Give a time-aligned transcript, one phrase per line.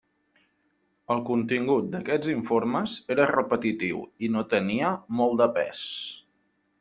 [1.15, 5.85] El contingut d'aquests informes era repetitiu i no tenia molt de pes.